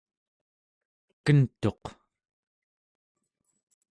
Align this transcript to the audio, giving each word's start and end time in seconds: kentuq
kentuq 1.25 1.83